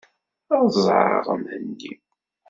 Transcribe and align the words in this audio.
Ad 0.55 0.63
ẓẓɛeɣ 0.83 1.27
Mhenni. 1.41 1.93